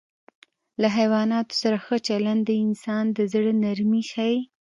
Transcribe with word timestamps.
له 0.81 0.87
حیواناتو 0.97 1.53
سره 1.61 1.77
ښه 1.85 1.95
چلند 2.07 2.41
د 2.45 2.51
انسان 2.65 3.05
د 3.17 3.19
زړه 3.33 3.51
نرمي 3.63 4.03
ښيي. 4.11 4.37